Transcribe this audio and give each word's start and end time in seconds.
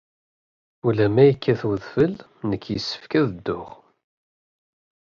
Ula 0.87 1.07
ma 1.13 1.23
yekkat 1.25 1.61
wedfel, 1.67 2.13
nekk 2.49 2.63
yessefk 2.73 3.11
ad 3.19 3.25
dduɣ. 3.31 3.67